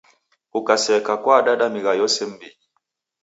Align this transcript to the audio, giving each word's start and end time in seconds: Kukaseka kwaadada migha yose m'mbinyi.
Kukaseka 0.51 1.13
kwaadada 1.23 1.65
migha 1.73 1.93
yose 2.01 2.19
m'mbinyi. 2.27 2.61